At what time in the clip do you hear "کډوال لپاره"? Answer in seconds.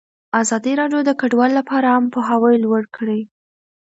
1.19-1.85